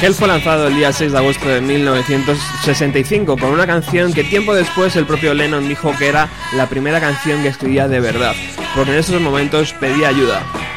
Hell 0.00 0.14
fue 0.14 0.28
lanzado 0.28 0.68
el 0.68 0.76
día 0.76 0.92
6 0.92 1.10
de 1.10 1.18
agosto 1.18 1.48
de 1.48 1.60
1965 1.60 3.36
con 3.36 3.50
una 3.50 3.66
canción 3.66 4.12
que 4.12 4.22
tiempo 4.22 4.54
después 4.54 4.94
el 4.94 5.06
propio 5.06 5.34
Lennon 5.34 5.66
dijo 5.68 5.92
que 5.98 6.06
era 6.06 6.28
la 6.54 6.68
primera 6.68 7.00
canción 7.00 7.42
que 7.42 7.48
escribía 7.48 7.88
de 7.88 7.98
verdad, 7.98 8.36
porque 8.76 8.92
en 8.92 8.98
esos 8.98 9.20
momentos 9.20 9.72
pedía 9.72 10.08
ayuda. 10.08 10.67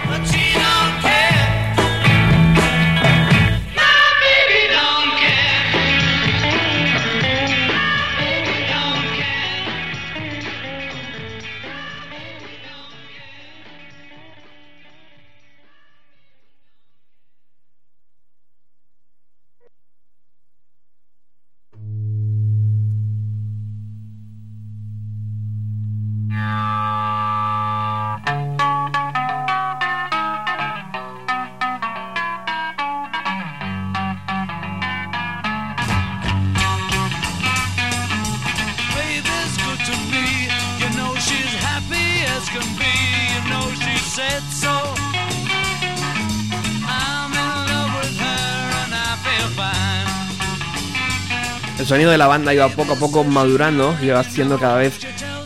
La 52.21 52.27
banda 52.27 52.53
iba 52.53 52.69
poco 52.69 52.93
a 52.93 52.95
poco 52.97 53.23
madurando, 53.23 53.97
iba 53.99 54.19
haciendo 54.19 54.59
cada 54.59 54.77
vez 54.77 54.93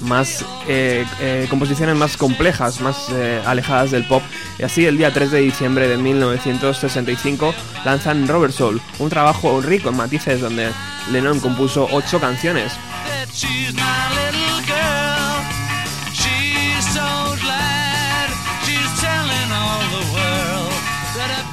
más 0.01 0.43
eh, 0.67 1.05
eh, 1.21 1.47
composiciones 1.49 1.95
más 1.95 2.17
complejas, 2.17 2.81
más 2.81 3.07
eh, 3.13 3.41
alejadas 3.45 3.91
del 3.91 4.05
pop. 4.05 4.21
Y 4.59 4.63
así 4.63 4.85
el 4.85 4.97
día 4.97 5.13
3 5.13 5.31
de 5.31 5.39
diciembre 5.39 5.87
de 5.87 5.95
1965 5.95 7.55
lanzan 7.85 8.27
Robert 8.27 8.53
Soul, 8.53 8.81
un 8.99 9.09
trabajo 9.09 9.61
rico 9.61 9.87
en 9.87 9.95
matices 9.95 10.41
donde 10.41 10.69
Lennon 11.13 11.39
compuso 11.39 11.87
ocho 11.93 12.19
canciones. 12.19 12.73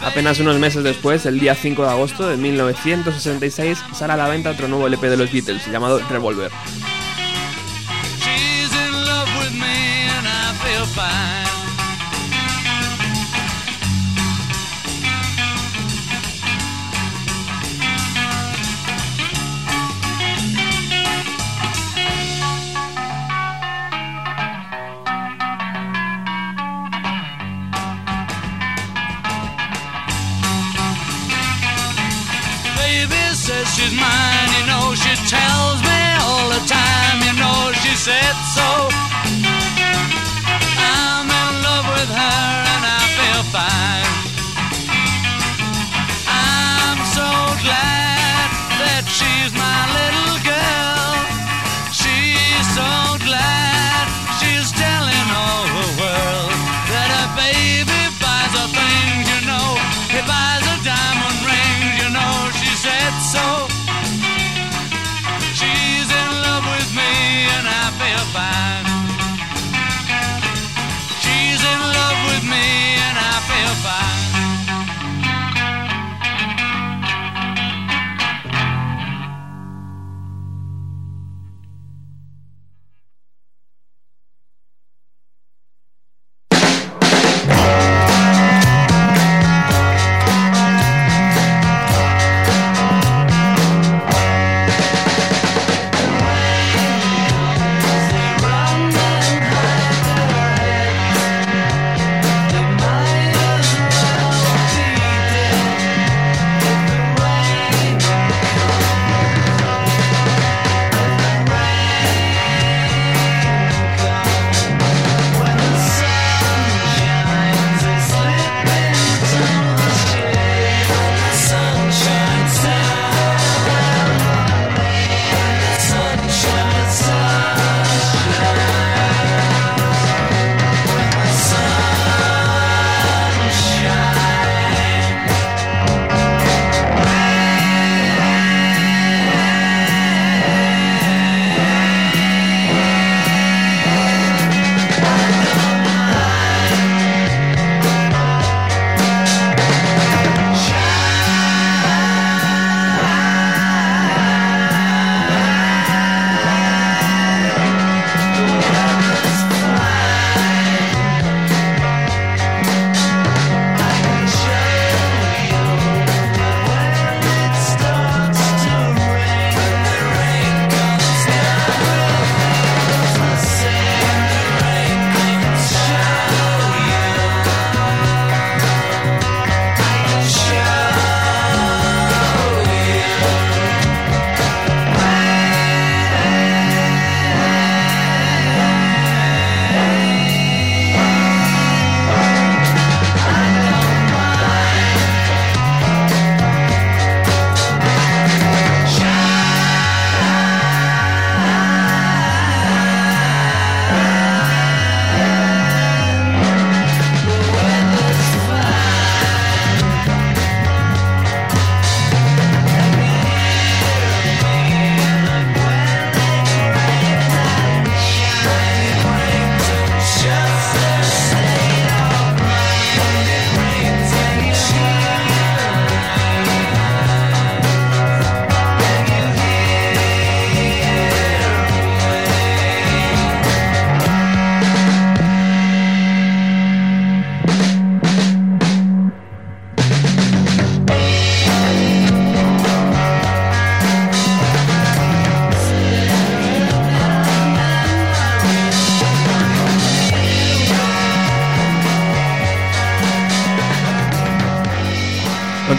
Apenas 0.05 0.41
unos 0.41 0.59
meses 0.59 0.83
después, 0.83 1.25
el 1.27 1.39
día 1.39 1.55
5 1.55 1.83
de 1.83 1.89
agosto 1.89 2.27
de 2.27 2.37
1966, 2.37 3.79
sale 3.95 4.13
a 4.13 4.17
la 4.17 4.29
venta 4.29 4.51
otro 4.51 4.67
nuevo 4.67 4.87
LP 4.87 5.09
de 5.09 5.17
los 5.17 5.31
Beatles 5.31 5.67
llamado 5.71 6.01
Revolver. 6.11 6.51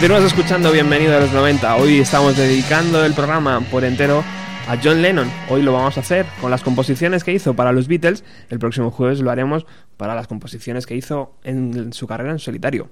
Continuamos 0.04 0.34
escuchando 0.34 0.70
Bienvenido 0.70 1.16
a 1.16 1.20
los 1.20 1.32
90. 1.32 1.76
Hoy 1.76 2.00
estamos 2.00 2.36
dedicando 2.36 3.02
el 3.06 3.14
programa 3.14 3.62
por 3.70 3.84
entero 3.84 4.22
a 4.68 4.76
John 4.76 5.00
Lennon. 5.00 5.30
Hoy 5.48 5.62
lo 5.62 5.72
vamos 5.72 5.96
a 5.96 6.00
hacer 6.00 6.26
con 6.42 6.50
las 6.50 6.62
composiciones 6.62 7.24
que 7.24 7.32
hizo 7.32 7.56
para 7.56 7.72
los 7.72 7.88
Beatles. 7.88 8.22
El 8.50 8.58
próximo 8.58 8.90
jueves 8.90 9.20
lo 9.20 9.30
haremos 9.30 9.64
para 9.96 10.14
las 10.14 10.26
composiciones 10.26 10.84
que 10.84 10.94
hizo 10.94 11.38
en 11.42 11.94
su 11.94 12.06
carrera 12.06 12.32
en 12.32 12.38
solitario. 12.38 12.90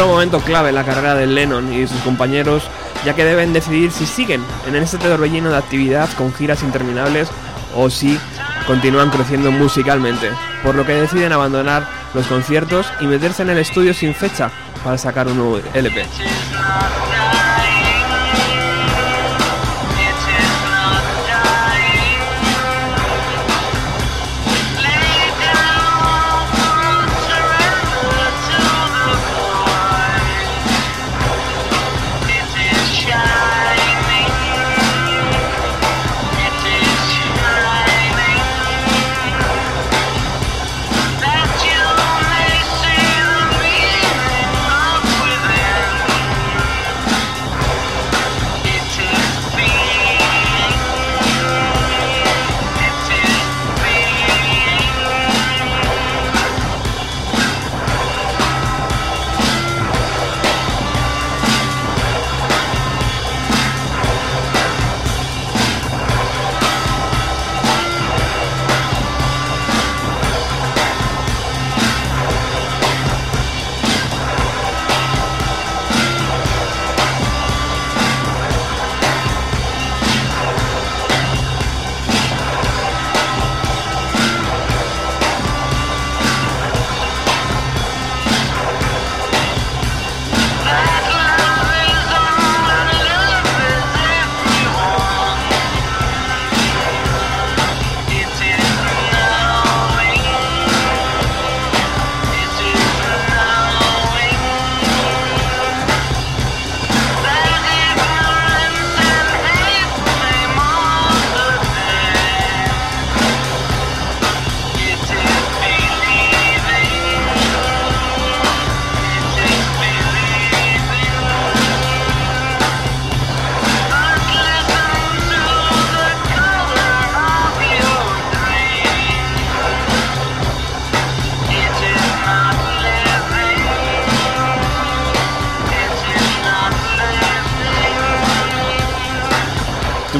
Otro 0.00 0.14
momento 0.14 0.40
clave 0.40 0.70
en 0.70 0.76
la 0.76 0.84
carrera 0.84 1.14
de 1.14 1.26
Lennon 1.26 1.74
y 1.74 1.86
sus 1.86 2.00
compañeros, 2.00 2.62
ya 3.04 3.14
que 3.14 3.22
deben 3.22 3.52
decidir 3.52 3.92
si 3.92 4.06
siguen 4.06 4.42
en 4.66 4.74
este 4.76 4.96
torbellino 4.96 5.50
de 5.50 5.58
actividad 5.58 6.08
con 6.16 6.32
giras 6.32 6.62
interminables 6.62 7.28
o 7.76 7.90
si 7.90 8.18
continúan 8.66 9.10
creciendo 9.10 9.52
musicalmente, 9.52 10.30
por 10.62 10.74
lo 10.74 10.86
que 10.86 10.94
deciden 10.94 11.34
abandonar 11.34 11.86
los 12.14 12.26
conciertos 12.28 12.86
y 13.00 13.06
meterse 13.08 13.42
en 13.42 13.50
el 13.50 13.58
estudio 13.58 13.92
sin 13.92 14.14
fecha 14.14 14.50
para 14.82 14.96
sacar 14.96 15.26
un 15.28 15.36
nuevo 15.36 15.60
LP. 15.74 16.06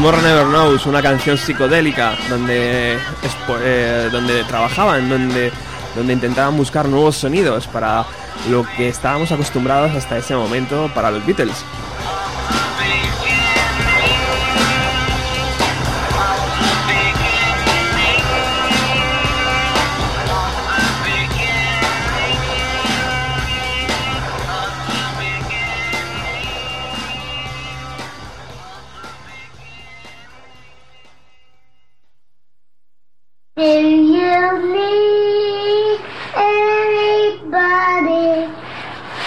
Tomorrow 0.01 0.23
Never 0.23 0.47
Knows, 0.47 0.87
una 0.87 1.03
canción 1.03 1.37
psicodélica 1.37 2.17
donde, 2.31 2.97
eh, 3.63 4.09
donde 4.11 4.45
trabajaban, 4.45 5.11
donde, 5.11 5.53
donde 5.95 6.15
intentaban 6.15 6.57
buscar 6.57 6.89
nuevos 6.89 7.17
sonidos 7.17 7.67
para 7.67 8.07
lo 8.49 8.65
que 8.79 8.89
estábamos 8.89 9.31
acostumbrados 9.31 9.95
hasta 9.95 10.17
ese 10.17 10.35
momento 10.35 10.91
para 10.95 11.11
los 11.11 11.27
Beatles. 11.27 11.67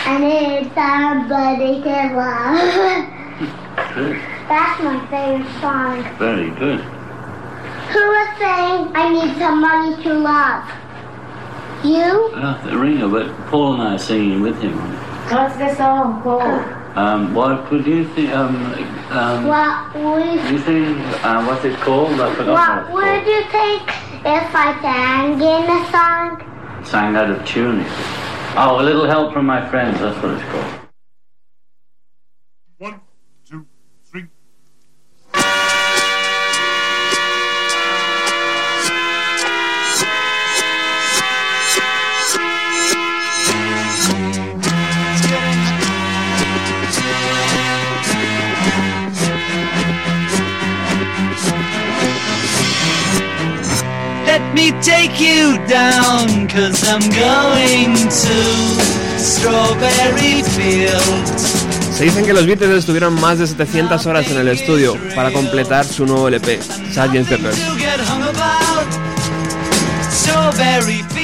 That's 4.49 4.81
my 4.83 4.99
favorite 5.09 5.47
song. 5.61 6.03
Very 6.17 6.49
good. 6.59 6.81
Who 6.81 7.99
was 7.99 8.37
saying 8.37 8.91
I 8.93 9.09
need 9.13 9.37
somebody 9.37 10.03
to 10.03 10.13
love? 10.13 10.69
You? 11.85 12.31
Uh, 12.35 12.59
Ringo, 12.75 13.07
but 13.09 13.31
Paul 13.47 13.73
and 13.75 13.81
I 13.81 13.95
are 13.95 13.97
singing 13.97 14.41
with 14.41 14.59
him. 14.61 14.77
What's 15.31 15.55
the 15.55 15.73
song 15.75 16.21
called? 16.21 16.61
Um, 16.97 17.33
what 17.33 17.71
would 17.71 17.87
you 17.87 18.03
think? 18.09 18.29
Um, 18.31 18.55
um, 19.09 19.47
what 19.47 19.95
would 19.95 20.51
you 20.51 20.59
think? 20.59 20.97
Uh, 21.23 21.45
what's 21.45 21.63
it 21.63 21.79
called? 21.79 22.19
I 22.19 22.35
forgot. 22.35 22.89
What, 22.89 22.93
what 22.93 23.23
would 23.23 23.27
you 23.27 23.41
think 23.51 23.83
if 24.25 24.53
I 24.53 24.75
sang 24.81 25.39
in 25.39 25.69
a 25.71 25.85
song? 25.91 26.41
Sang 26.85 27.15
out 27.15 27.29
of 27.31 27.45
tune. 27.45 27.85
Oh, 28.55 28.79
a 28.79 28.83
little 28.83 29.07
help 29.07 29.33
from 29.33 29.47
my 29.47 29.67
friends. 29.71 29.99
That's 29.99 30.21
what 30.21 30.35
it's 30.35 30.43
called. 30.51 30.82
Me 54.53 54.71
take 54.81 55.19
you 55.19 55.57
down, 55.67 56.47
cause 56.47 56.83
I'm 56.87 57.01
going 57.09 57.95
to 57.95 59.19
Strawberry 59.19 60.43
Fields. 60.43 61.63
Se 61.93 62.05
dicen 62.05 62.25
que 62.25 62.33
los 62.33 62.45
Beatles 62.45 62.79
estuvieron 62.79 63.19
más 63.21 63.39
de 63.39 63.47
700 63.47 64.05
horas 64.07 64.29
en 64.31 64.37
el 64.37 64.47
estudio 64.47 64.97
para 65.15 65.31
completar 65.31 65.85
su 65.85 66.05
nuevo 66.05 66.27
LP, 66.27 66.59
Sgt. 66.61 67.29
Pepper. 67.29 67.53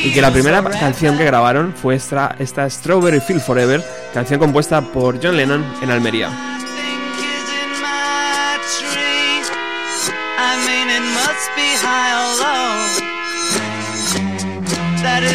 Y 0.04 0.12
que 0.12 0.22
la 0.22 0.32
primera 0.32 0.64
canción 0.64 1.18
que 1.18 1.26
grabaron 1.26 1.74
fue 1.74 1.96
esta, 1.96 2.36
esta 2.40 2.70
Strawberry 2.70 3.20
Field 3.20 3.42
Forever, 3.42 3.84
canción 4.14 4.40
compuesta 4.40 4.82
por 4.82 5.20
John 5.22 5.38
Lennon 5.38 5.66
en 5.82 5.90
Almería. 5.92 6.30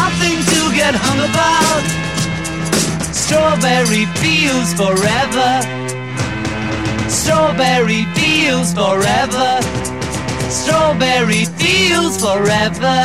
nothing 0.00 0.38
to 0.52 0.60
get 0.80 0.94
hung 1.04 1.20
about. 1.30 1.82
Strawberry 3.22 4.06
fields 4.22 4.70
forever. 4.82 5.50
Strawberry 7.08 8.04
fields 8.18 8.70
forever. 8.80 9.50
Strawberry 10.60 11.44
fields 11.60 12.16
forever. 12.18 12.98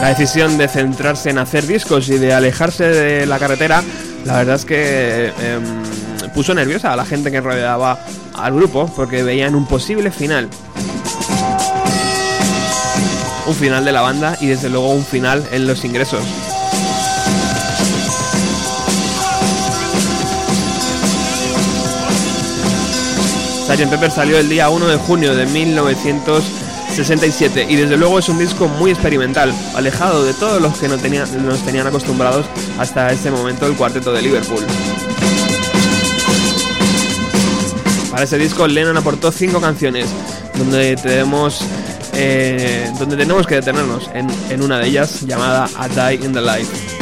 La 0.00 0.10
decisión 0.10 0.56
de 0.58 0.68
centrarse 0.68 1.30
en 1.30 1.38
hacer 1.38 1.66
discos 1.66 2.08
y 2.08 2.18
de 2.18 2.32
alejarse 2.32 2.84
de 2.84 3.26
la 3.26 3.38
carretera, 3.40 3.82
la 4.24 4.36
verdad 4.36 4.54
es 4.54 4.64
que 4.64 5.26
em, 5.26 5.87
puso 6.38 6.54
nerviosa 6.54 6.92
a 6.92 6.96
la 6.96 7.04
gente 7.04 7.32
que 7.32 7.40
rodeaba 7.40 7.98
al 8.36 8.54
grupo 8.54 8.86
porque 8.94 9.24
veían 9.24 9.56
un 9.56 9.66
posible 9.66 10.12
final. 10.12 10.48
Un 13.48 13.54
final 13.56 13.84
de 13.84 13.90
la 13.90 14.02
banda 14.02 14.38
y 14.40 14.46
desde 14.46 14.68
luego 14.68 14.90
un 14.90 15.04
final 15.04 15.44
en 15.50 15.66
los 15.66 15.84
ingresos. 15.84 16.22
Sgt. 23.66 23.90
Pepper 23.90 24.12
salió 24.12 24.38
el 24.38 24.48
día 24.48 24.70
1 24.70 24.86
de 24.86 24.96
junio 24.96 25.34
de 25.34 25.44
1967 25.44 27.66
y 27.68 27.74
desde 27.74 27.96
luego 27.96 28.20
es 28.20 28.28
un 28.28 28.38
disco 28.38 28.68
muy 28.68 28.92
experimental, 28.92 29.52
alejado 29.74 30.24
de 30.24 30.34
todos 30.34 30.62
los 30.62 30.78
que 30.78 30.86
no 30.86 30.98
nos 30.98 31.64
tenían 31.64 31.88
acostumbrados 31.88 32.46
hasta 32.78 33.10
este 33.10 33.32
momento 33.32 33.66
el 33.66 33.74
cuarteto 33.74 34.12
de 34.12 34.22
Liverpool. 34.22 34.64
Para 38.18 38.24
ese 38.24 38.36
disco 38.36 38.66
Lennon 38.66 38.96
aportó 38.96 39.30
cinco 39.30 39.60
canciones, 39.60 40.08
donde 40.56 40.96
tenemos, 40.96 41.60
eh, 42.14 42.90
donde 42.98 43.16
tenemos 43.16 43.46
que 43.46 43.54
detenernos 43.54 44.10
en, 44.12 44.26
en 44.50 44.60
una 44.60 44.80
de 44.80 44.88
ellas 44.88 45.20
llamada 45.20 45.68
A 45.76 45.86
Die 45.86 46.26
in 46.26 46.32
the 46.32 46.40
Light. 46.40 46.97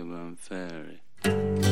i'm 0.00 0.36
fairy. 0.36 1.71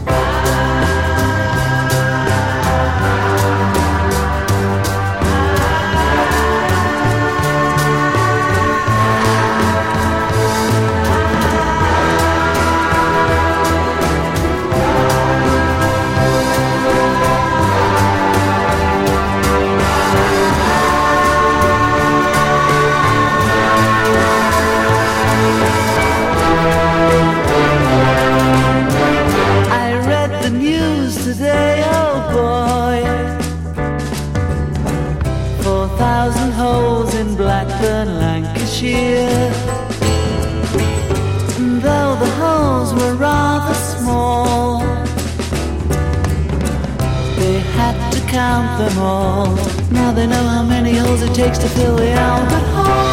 Them 48.89 48.97
all. 48.97 49.55
Now 49.91 50.11
they 50.11 50.27
know 50.27 50.43
how 50.43 50.63
many 50.63 50.93
holes 50.97 51.21
it 51.21 51.33
takes 51.35 51.57
to 51.59 51.69
fill 51.69 51.95
the 51.95 52.11
Albert 52.11 52.67
Hall. 52.73 53.11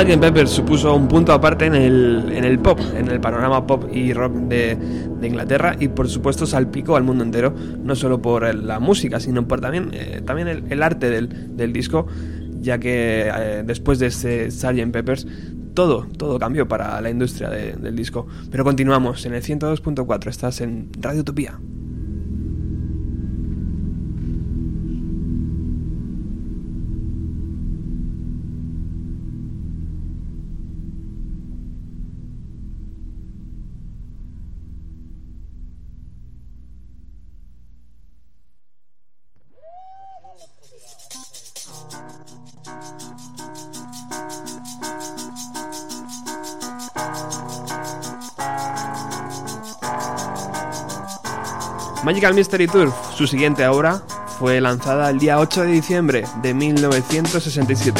Sgt. 0.00 0.20
Pepper 0.20 0.48
supuso 0.48 0.94
un 0.94 1.08
punto 1.08 1.32
aparte 1.32 1.66
en 1.66 1.74
el, 1.74 2.32
en 2.32 2.44
el 2.44 2.58
pop, 2.58 2.78
en 2.96 3.08
el 3.08 3.20
panorama 3.20 3.66
pop 3.66 3.84
y 3.92 4.12
rock 4.12 4.32
de, 4.34 4.76
de 4.76 5.26
Inglaterra 5.28 5.76
y 5.78 5.88
por 5.88 6.08
supuesto 6.08 6.46
salpicó 6.46 6.96
al 6.96 7.02
mundo 7.04 7.24
entero, 7.24 7.54
no 7.82 7.94
solo 7.94 8.20
por 8.22 8.54
la 8.54 8.80
música, 8.80 9.20
sino 9.20 9.46
por 9.46 9.60
también, 9.60 9.90
eh, 9.92 10.22
también 10.24 10.48
el, 10.48 10.82
arte 10.82 11.10
del, 11.10 11.56
del 11.56 11.72
disco, 11.72 12.06
ya 12.60 12.78
que 12.78 13.28
eh, 13.34 13.62
después 13.66 13.98
de 13.98 14.06
este 14.06 14.50
Sgt. 14.50 14.90
Peppers 14.92 15.26
todo, 15.74 16.06
todo 16.16 16.38
cambió 16.38 16.66
para 16.66 17.00
la 17.00 17.10
industria 17.10 17.48
de- 17.50 17.72
del 17.74 17.94
disco. 17.94 18.26
Pero 18.50 18.64
continuamos 18.64 19.24
en 19.26 19.34
el 19.34 19.42
102.4, 19.42 20.28
estás 20.28 20.60
en 20.60 20.88
Radio 21.00 21.20
Utopía. 21.20 21.58
Magical 52.20 52.34
Mystery 52.34 52.66
Tour, 52.66 52.92
su 53.16 53.26
siguiente 53.26 53.66
obra, 53.66 54.02
fue 54.38 54.60
lanzada 54.60 55.08
el 55.08 55.18
día 55.18 55.38
8 55.38 55.62
de 55.62 55.68
diciembre 55.68 56.24
de 56.42 56.52
1967. 56.52 57.98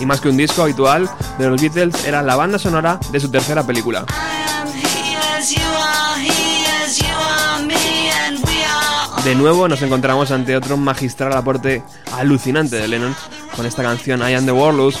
Y 0.00 0.04
más 0.04 0.20
que 0.20 0.28
un 0.28 0.36
disco 0.36 0.60
habitual 0.60 1.08
de 1.38 1.48
los 1.48 1.58
Beatles, 1.58 2.04
era 2.04 2.20
la 2.20 2.36
banda 2.36 2.58
sonora 2.58 3.00
de 3.10 3.20
su 3.20 3.30
tercera 3.30 3.66
película. 3.66 4.04
De 9.24 9.34
nuevo 9.34 9.66
nos 9.66 9.80
encontramos 9.80 10.30
ante 10.30 10.54
otro 10.54 10.76
magistral 10.76 11.32
aporte 11.32 11.82
alucinante 12.12 12.76
de 12.76 12.86
Lennon 12.86 13.16
con 13.56 13.64
esta 13.64 13.82
canción 13.82 14.20
I 14.20 14.34
Am 14.34 14.44
the 14.44 14.52
Warlords 14.52 14.98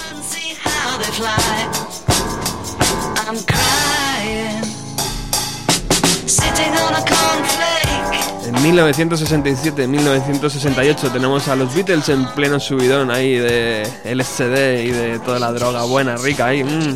1967-1968 8.60 11.12
tenemos 11.12 11.48
a 11.48 11.56
los 11.56 11.74
Beatles 11.74 12.08
en 12.10 12.26
pleno 12.32 12.60
subidón 12.60 13.10
ahí 13.10 13.36
de 13.36 13.88
LSD 14.04 14.84
y 14.84 14.90
de 14.90 15.18
toda 15.20 15.38
la 15.38 15.52
droga 15.52 15.84
buena, 15.84 16.16
rica 16.16 16.46
ahí. 16.46 16.64
mm. 16.64 16.94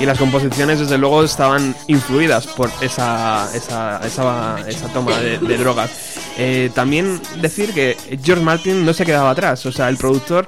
Y 0.00 0.06
las 0.06 0.18
composiciones 0.18 0.80
desde 0.80 0.98
luego 0.98 1.22
estaban 1.22 1.76
influidas 1.86 2.48
por 2.48 2.70
esa, 2.80 3.48
esa, 3.54 4.00
esa, 4.04 4.88
toma 4.92 5.20
de, 5.20 5.38
de 5.38 5.58
drogas. 5.58 5.90
Eh, 6.38 6.70
también 6.74 7.20
decir 7.40 7.72
que 7.72 7.96
George 8.22 8.42
Martin 8.42 8.84
no 8.84 8.94
se 8.94 9.04
quedaba 9.04 9.30
atrás, 9.30 9.64
o 9.66 9.70
sea, 9.70 9.88
el 9.88 9.96
productor 9.96 10.44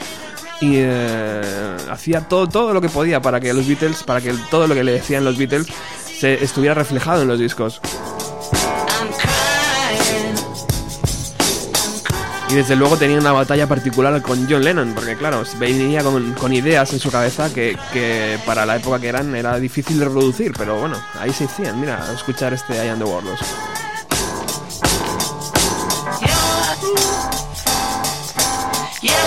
y 0.61 0.77
eh, 0.77 1.77
hacía 1.91 2.23
todo 2.23 2.49
todo 2.49 2.73
lo 2.73 2.81
que 2.81 2.89
podía 2.89 3.21
para 3.21 3.41
que 3.41 3.53
los 3.53 3.67
Beatles 3.67 4.03
para 4.03 4.21
que 4.21 4.35
todo 4.51 4.67
lo 4.67 4.75
que 4.75 4.85
le 4.85 4.93
decían 4.93 5.25
los 5.25 5.37
Beatles 5.37 5.67
se 6.19 6.43
estuviera 6.43 6.75
reflejado 6.75 7.23
en 7.23 7.29
los 7.29 7.39
discos. 7.39 7.81
Y 12.51 12.55
desde 12.57 12.77
luego 12.77 12.97
tenía 12.97 13.19
una 13.19 13.33
batalla 13.33 13.67
particular 13.67 14.23
con 14.23 14.47
John 14.49 14.63
Lennon 14.63 14.93
porque 14.95 15.17
claro 15.17 15.43
venía 15.59 16.05
con, 16.05 16.35
con 16.35 16.53
ideas 16.53 16.93
en 16.93 17.01
su 17.01 17.11
cabeza 17.11 17.53
que, 17.53 17.77
que 17.93 18.39
para 18.47 18.65
la 18.65 18.77
época 18.77 19.01
que 19.01 19.09
eran 19.09 19.35
era 19.35 19.59
difícil 19.59 19.99
de 19.99 20.05
reproducir 20.05 20.53
pero 20.57 20.79
bueno 20.79 20.97
ahí 21.19 21.33
se 21.33 21.45
hacían. 21.45 21.81
Mira 21.81 22.05
escuchar 22.15 22.53
este 22.53 22.75
I 22.77 22.91
Am 22.91 22.99
the 22.99 23.05
Warlords 23.05 23.45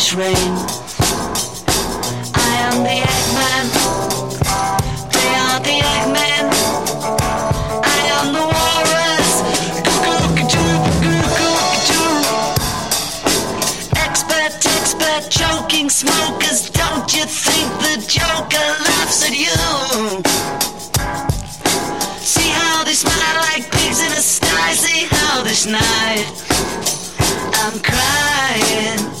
the 0.00 0.16
rain. 0.16 0.34
I 2.34 2.52
am 2.66 2.82
the 2.82 2.96
Eggman. 3.12 3.66
They 5.12 5.30
are 5.44 5.60
the 5.60 5.76
Eggmen. 5.94 6.46
I 7.84 8.00
am 8.16 8.32
the 8.32 8.44
walrus. 8.54 9.30
Expert, 13.96 14.54
expert, 14.78 15.30
choking 15.30 15.90
smokers. 15.90 16.70
Don't 16.70 17.12
you 17.14 17.24
think 17.26 17.68
the 17.84 18.00
Joker 18.08 18.68
laughs 18.88 19.22
at 19.28 19.36
you? 19.36 19.60
See 22.24 22.48
how 22.48 22.84
they 22.84 22.94
smile 22.94 23.36
like 23.52 23.70
pigs 23.70 24.00
in 24.00 24.12
a 24.12 24.22
sty. 24.22 24.72
See 24.72 25.04
how 25.10 25.42
this 25.42 25.66
night 25.66 26.26
I'm 27.62 27.78
crying. 27.80 29.19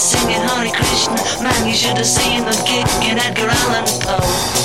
Singing 0.00 0.40
Hare 0.40 0.72
Krishna. 0.72 1.42
Man, 1.42 1.68
you 1.68 1.74
should 1.74 1.96
have 1.96 2.06
seen 2.06 2.44
them 2.44 2.54
kicking 2.64 3.18
Edgar 3.18 3.48
Allan 3.48 3.84
Poe. 4.00 4.59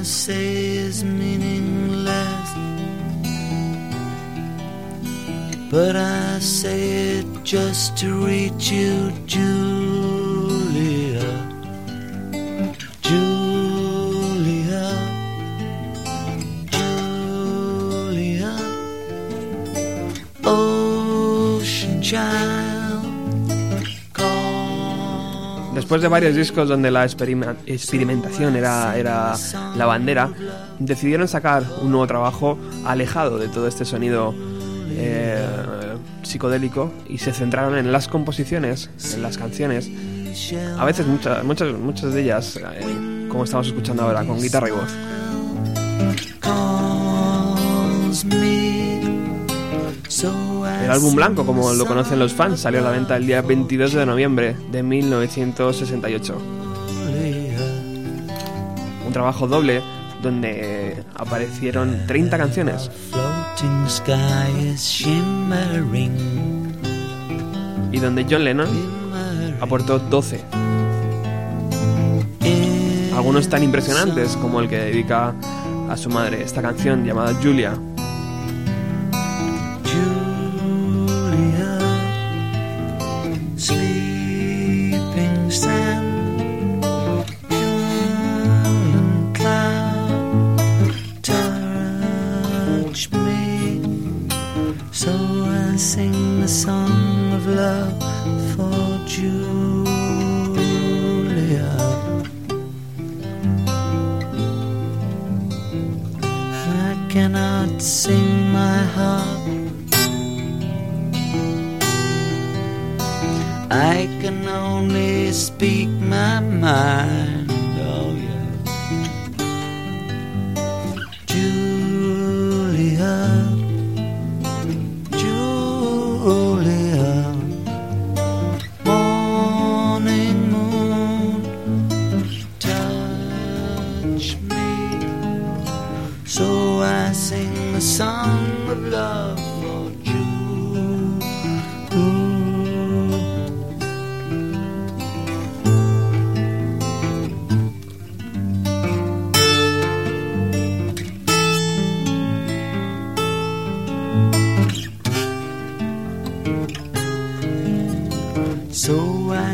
I 0.00 0.02
say 0.02 0.76
is 0.76 1.04
meaningless. 1.04 2.50
But 5.70 5.94
I 5.94 6.38
say 6.38 7.18
it 7.18 7.26
just 7.44 7.98
to 7.98 8.24
reach 8.24 8.70
you, 8.70 9.12
Julia. 9.26 9.59
Después 25.90 26.02
de 26.02 26.08
varios 26.08 26.36
discos 26.36 26.68
donde 26.68 26.88
la 26.92 27.04
experimentación 27.04 28.54
era, 28.54 28.96
era 28.96 29.34
la 29.74 29.86
bandera, 29.86 30.30
decidieron 30.78 31.26
sacar 31.26 31.64
un 31.82 31.90
nuevo 31.90 32.06
trabajo 32.06 32.56
alejado 32.84 33.38
de 33.38 33.48
todo 33.48 33.66
este 33.66 33.84
sonido 33.84 34.32
eh, 34.92 35.44
psicodélico 36.22 36.92
y 37.08 37.18
se 37.18 37.32
centraron 37.32 37.76
en 37.76 37.90
las 37.90 38.06
composiciones, 38.06 38.88
en 39.14 39.22
las 39.22 39.36
canciones, 39.36 39.90
a 40.78 40.84
veces 40.84 41.08
muchas, 41.08 41.42
muchas, 41.42 41.72
muchas 41.72 42.14
de 42.14 42.22
ellas, 42.22 42.56
eh, 42.56 43.26
como 43.28 43.42
estamos 43.42 43.66
escuchando 43.66 44.04
ahora, 44.04 44.24
con 44.24 44.40
guitarra 44.40 44.68
y 44.68 44.70
voz. 44.70 44.94
El 50.90 50.96
álbum 50.96 51.14
blanco, 51.14 51.46
como 51.46 51.72
lo 51.72 51.86
conocen 51.86 52.18
los 52.18 52.34
fans, 52.34 52.58
salió 52.58 52.80
a 52.80 52.82
la 52.82 52.90
venta 52.90 53.16
el 53.16 53.24
día 53.24 53.42
22 53.42 53.92
de 53.92 54.04
noviembre 54.04 54.56
de 54.72 54.82
1968. 54.82 56.36
Un 59.06 59.12
trabajo 59.12 59.46
doble 59.46 59.82
donde 60.20 61.04
aparecieron 61.14 62.08
30 62.08 62.36
canciones 62.36 62.90
y 67.92 67.98
donde 68.00 68.26
John 68.28 68.42
Lennon 68.42 68.68
aportó 69.60 70.00
12. 70.00 70.40
Algunos 73.14 73.48
tan 73.48 73.62
impresionantes 73.62 74.36
como 74.36 74.58
el 74.58 74.68
que 74.68 74.78
dedica 74.78 75.34
a 75.88 75.96
su 75.96 76.10
madre 76.10 76.42
esta 76.42 76.60
canción 76.60 77.04
llamada. 77.04 77.32
Julia, 77.40 77.78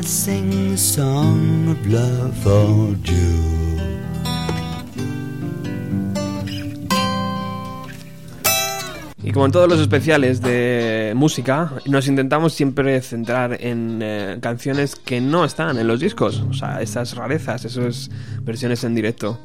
sing 0.06 0.76
song 0.76 1.68
of 1.68 1.86
love 1.86 2.32
for 2.42 2.94
Jewel. 3.02 3.56
Y 9.26 9.32
como 9.32 9.46
en 9.46 9.52
todos 9.52 9.68
los 9.68 9.80
especiales 9.80 10.40
de 10.40 11.12
música, 11.16 11.72
nos 11.86 12.06
intentamos 12.06 12.52
siempre 12.52 13.00
centrar 13.02 13.60
en 13.60 13.98
eh, 14.00 14.38
canciones 14.40 14.94
que 14.94 15.20
no 15.20 15.44
están 15.44 15.76
en 15.78 15.88
los 15.88 15.98
discos, 15.98 16.44
o 16.48 16.52
sea, 16.52 16.80
esas 16.80 17.16
rarezas, 17.16 17.64
esas 17.64 18.08
versiones 18.42 18.84
en 18.84 18.94
directo. 18.94 19.40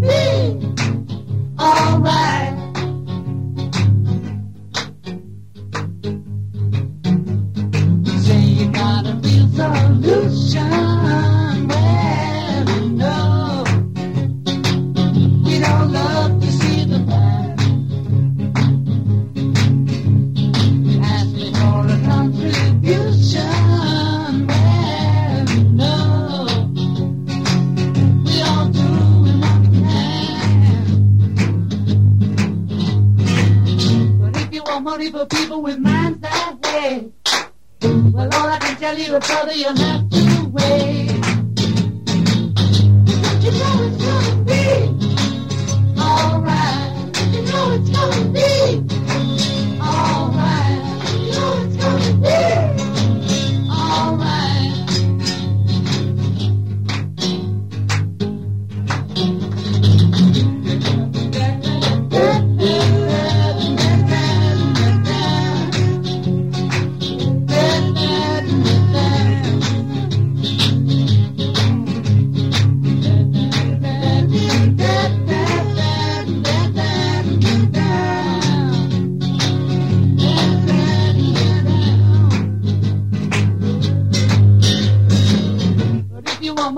be 0.00 0.74
alright. 1.58 2.51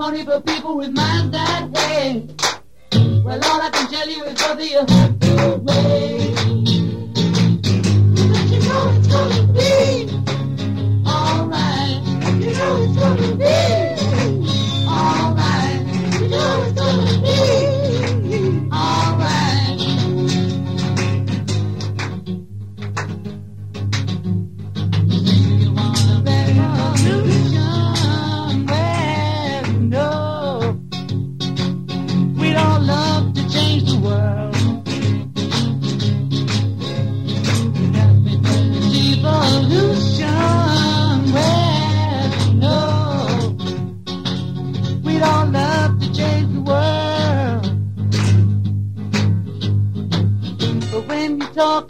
money 0.05 0.23
for 0.23 0.39
people 0.41 0.77
with 0.77 0.91
minds 0.91 1.31
that 1.31 1.67
way. 1.71 2.27
Well, 3.23 3.39
all 3.43 3.59
I 3.59 3.69
can 3.71 3.89
tell 3.89 4.07
you 4.07 4.23
is 4.25 4.39
whether 4.39 4.63
you 4.63 4.85
have 4.87 5.19
to 5.19 5.59
wait. 5.63 6.64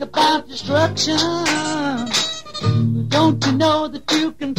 about 0.05 0.47
destruction. 0.47 1.17
Don't 3.09 3.43
you 3.45 3.51
know 3.53 3.87
that 3.87 4.11
you 4.11 4.31
can 4.33 4.53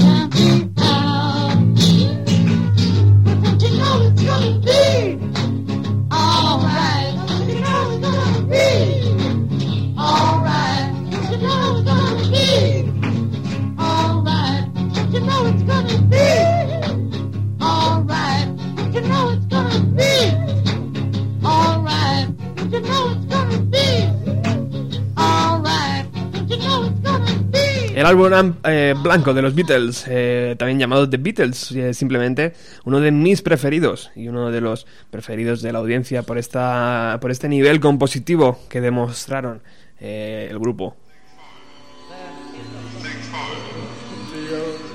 el 28.06 28.10
álbum 28.10 28.54
eh, 28.62 28.94
blanco 29.02 29.34
de 29.34 29.42
los 29.42 29.54
Beatles, 29.54 30.04
eh, 30.08 30.54
también 30.58 30.78
llamado 30.78 31.10
The 31.10 31.16
Beatles, 31.16 31.72
eh, 31.72 31.92
simplemente 31.92 32.52
uno 32.84 33.00
de 33.00 33.10
mis 33.10 33.42
preferidos 33.42 34.12
y 34.14 34.28
uno 34.28 34.52
de 34.52 34.60
los 34.60 34.86
preferidos 35.10 35.60
de 35.60 35.72
la 35.72 35.80
audiencia 35.80 36.22
por, 36.22 36.38
esta, 36.38 37.18
por 37.20 37.32
este 37.32 37.48
nivel 37.48 37.80
compositivo 37.80 38.60
que 38.68 38.80
demostraron 38.80 39.60
eh, 39.98 40.46
el 40.48 40.58
grupo. 40.60 40.94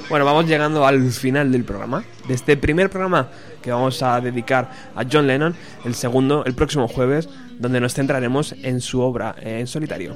Bueno, 0.09 0.25
vamos 0.25 0.45
llegando 0.45 0.85
al 0.85 1.11
final 1.11 1.51
del 1.51 1.65
programa, 1.65 2.03
de 2.27 2.33
este 2.33 2.55
primer 2.55 2.89
programa 2.89 3.29
que 3.61 3.71
vamos 3.71 4.01
a 4.03 4.21
dedicar 4.21 4.69
a 4.95 5.03
John 5.09 5.27
Lennon, 5.27 5.55
el 5.83 5.95
segundo, 5.95 6.45
el 6.45 6.53
próximo 6.53 6.87
jueves, 6.87 7.27
donde 7.59 7.81
nos 7.81 7.93
centraremos 7.93 8.53
en 8.61 8.79
su 8.79 9.01
obra 9.01 9.35
eh, 9.41 9.59
en 9.59 9.67
solitario. 9.67 10.15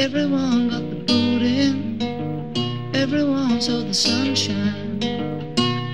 Everyone 0.00 0.68
got 0.68 0.78
the 0.90 0.96
boot 1.06 1.42
in, 1.42 1.98
everyone 2.94 3.60
saw 3.60 3.80
the 3.80 3.92
sunshine, 3.92 5.00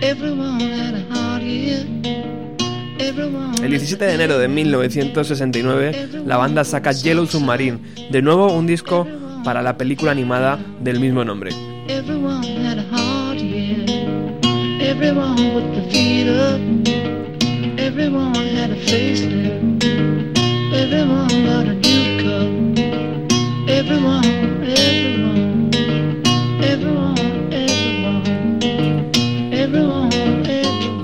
everyone 0.03 0.61
had 0.61 0.95
a 0.95 1.05
hard 1.11 1.43
year. 1.43 1.87
El 3.63 3.71
17 3.71 4.05
de 4.05 4.13
enero 4.13 4.39
de 4.39 4.47
1969, 4.47 6.23
la 6.27 6.37
banda 6.37 6.65
saca 6.65 6.93
Yellow 6.93 7.25
Submarine, 7.27 7.79
de 8.11 8.21
nuevo 8.21 8.53
un 8.53 8.67
disco 8.67 9.07
para 9.43 9.63
la 9.63 9.79
película 9.79 10.13
animada 10.13 10.59
del 10.81 11.01
mismo 11.01 11.25
nombre. 11.25 11.53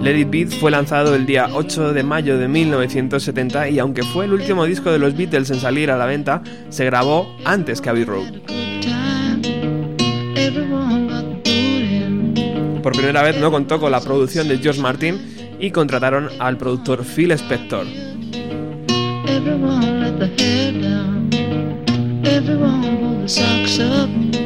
Let 0.02 0.18
It 0.18 0.30
Beat 0.30 0.48
fue 0.48 0.70
lanzado 0.70 1.14
el 1.14 1.26
día 1.26 1.50
8 1.52 1.92
de 1.92 2.02
mayo 2.02 2.38
de 2.38 2.48
1970 2.48 3.68
y 3.68 3.78
aunque 3.78 4.02
fue 4.02 4.24
el 4.24 4.32
último 4.32 4.64
disco 4.64 4.90
de 4.90 4.98
los 4.98 5.16
Beatles 5.16 5.50
en 5.50 5.60
salir 5.60 5.90
a 5.90 5.98
la 5.98 6.06
venta, 6.06 6.42
se 6.68 6.84
grabó 6.84 7.36
antes 7.44 7.80
que 7.80 7.90
Abbey 7.90 8.04
Road. 8.04 8.32
Por 12.82 12.92
primera 12.92 13.22
vez 13.22 13.38
no 13.38 13.50
contó 13.50 13.78
con 13.78 13.92
la 13.92 14.00
producción 14.00 14.48
de 14.48 14.58
George 14.58 14.80
Martin 14.80 15.56
y 15.60 15.70
contrataron 15.70 16.30
al 16.38 16.56
productor 16.56 17.04
Phil 17.04 17.32
Spector. 17.32 17.86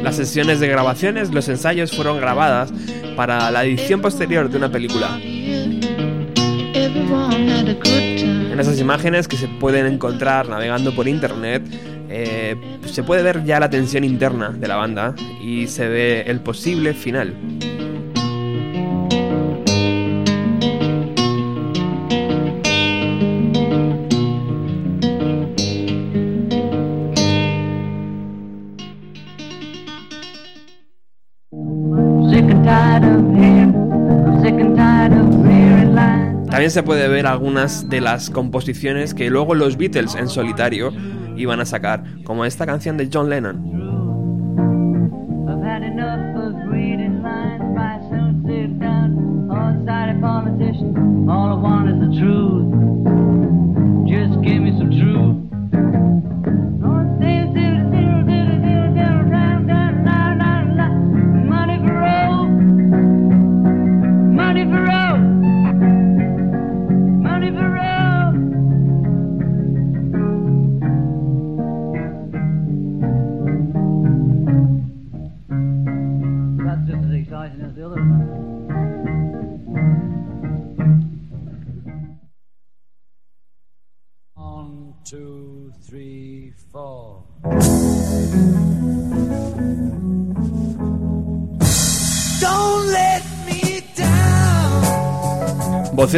Las 0.03 0.15
sesiones 0.15 0.59
de 0.59 0.67
grabaciones, 0.67 1.31
los 1.31 1.47
ensayos 1.49 1.95
fueron 1.95 2.17
grabadas 2.17 2.71
para 3.15 3.49
la 3.51 3.63
edición 3.65 4.01
posterior 4.01 4.49
de 4.49 4.57
una 4.57 4.71
película. 4.71 5.19
En 8.51 8.59
esas 8.59 8.79
imágenes 8.79 9.27
que 9.27 9.37
se 9.37 9.47
pueden 9.47 9.85
encontrar 9.85 10.47
navegando 10.47 10.93
por 10.95 11.07
internet, 11.07 11.63
eh, 12.09 12.55
se 12.85 13.03
puede 13.03 13.23
ver 13.23 13.43
ya 13.43 13.59
la 13.59 13.69
tensión 13.69 14.03
interna 14.03 14.49
de 14.51 14.67
la 14.67 14.75
banda 14.75 15.15
y 15.41 15.67
se 15.67 15.87
ve 15.87 16.21
el 16.27 16.39
posible 16.39 16.93
final. 16.93 17.33
También 36.65 36.73
se 36.73 36.81
puede 36.81 37.07
ver 37.07 37.27
algunas 37.27 37.91
de 37.91 38.01
las 38.01 38.31
composiciones 38.31 39.13
que 39.13 39.29
luego 39.29 39.53
los 39.53 39.77
Beatles 39.77 40.15
en 40.15 40.27
solitario 40.27 40.91
iban 41.37 41.59
a 41.59 41.65
sacar, 41.65 42.03
como 42.23 42.43
esta 42.43 42.65
canción 42.65 42.97
de 42.97 43.07
John 43.13 43.29
Lennon. 43.29 43.85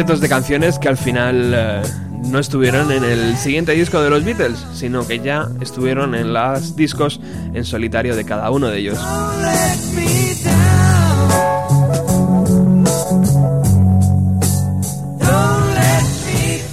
De 0.06 0.28
canciones 0.28 0.78
que 0.78 0.86
al 0.86 0.96
final 0.96 1.52
eh, 1.54 1.82
no 2.30 2.38
estuvieron 2.38 2.92
en 2.92 3.02
el 3.02 3.36
siguiente 3.36 3.72
disco 3.72 4.00
de 4.00 4.08
los 4.08 4.24
Beatles, 4.24 4.64
sino 4.72 5.04
que 5.04 5.18
ya 5.18 5.48
estuvieron 5.60 6.14
en 6.14 6.32
los 6.32 6.76
discos 6.76 7.20
en 7.52 7.64
solitario 7.64 8.14
de 8.14 8.24
cada 8.24 8.48
uno 8.52 8.68
de 8.68 8.78
ellos. 8.78 8.98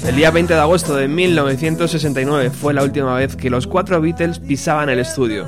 El 0.07 0.15
día 0.15 0.29
20 0.29 0.53
de 0.53 0.59
agosto 0.59 0.95
de 0.95 1.07
1969 1.07 2.51
fue 2.51 2.75
la 2.75 2.83
última 2.83 3.15
vez 3.15 3.35
que 3.35 3.49
los 3.49 3.65
cuatro 3.65 3.99
Beatles 3.99 4.37
pisaban 4.37 4.89
el 4.89 4.99
estudio. 4.99 5.47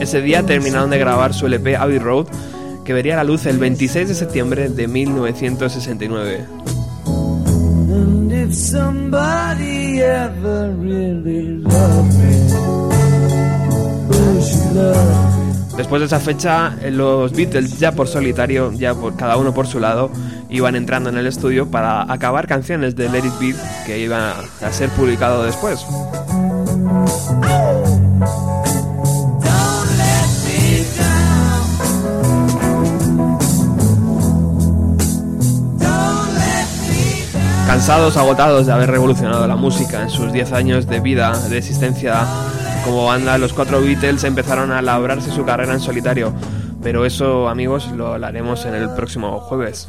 Ese 0.00 0.20
día 0.20 0.42
terminaron 0.42 0.90
de 0.90 0.98
grabar 0.98 1.32
su 1.32 1.46
LP 1.46 1.76
Abbey 1.76 1.98
Road, 1.98 2.26
que 2.88 2.94
vería 2.94 3.16
la 3.16 3.24
luz 3.24 3.44
el 3.44 3.58
26 3.58 4.08
de 4.08 4.14
septiembre 4.14 4.70
de 4.70 4.88
1969. 4.88 6.46
Después 15.76 16.00
de 16.00 16.06
esa 16.06 16.18
fecha, 16.18 16.76
los 16.90 17.32
Beatles 17.32 17.78
ya 17.78 17.92
por 17.92 18.08
solitario, 18.08 18.72
ya 18.72 18.94
por 18.94 19.16
cada 19.16 19.36
uno 19.36 19.52
por 19.52 19.66
su 19.66 19.80
lado, 19.80 20.10
iban 20.48 20.74
entrando 20.74 21.10
en 21.10 21.18
el 21.18 21.26
estudio 21.26 21.70
para 21.70 22.10
acabar 22.10 22.46
canciones 22.46 22.96
de 22.96 23.10
Let 23.10 23.26
It 23.26 23.38
Be 23.38 23.54
que 23.84 23.98
iban 23.98 24.32
a 24.62 24.72
ser 24.72 24.88
publicado 24.88 25.44
después. 25.44 25.84
Cansados, 37.78 38.16
agotados 38.16 38.66
de 38.66 38.72
haber 38.72 38.90
revolucionado 38.90 39.46
la 39.46 39.54
música 39.54 40.02
en 40.02 40.10
sus 40.10 40.32
10 40.32 40.50
años 40.50 40.88
de 40.88 40.98
vida, 40.98 41.38
de 41.48 41.58
existencia 41.58 42.26
como 42.84 43.04
banda, 43.04 43.38
los 43.38 43.52
cuatro 43.52 43.80
Beatles 43.80 44.24
empezaron 44.24 44.72
a 44.72 44.82
labrarse 44.82 45.30
su 45.30 45.44
carrera 45.44 45.74
en 45.74 45.78
solitario. 45.78 46.32
Pero 46.82 47.06
eso, 47.06 47.48
amigos, 47.48 47.88
lo 47.92 48.14
haremos 48.14 48.64
en 48.64 48.74
el 48.74 48.90
próximo 48.90 49.38
jueves. 49.38 49.86